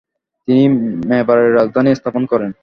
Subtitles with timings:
[0.47, 0.63] তিনি
[1.09, 2.51] মেবারের রাজধানী স্থাপন করেন।